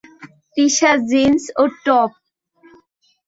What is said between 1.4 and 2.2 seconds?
ও top.